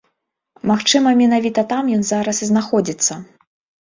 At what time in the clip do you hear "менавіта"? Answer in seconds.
1.21-1.65